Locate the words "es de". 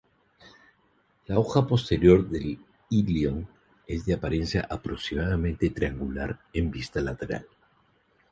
3.85-4.15